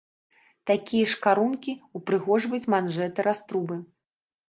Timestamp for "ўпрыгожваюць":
2.01-2.65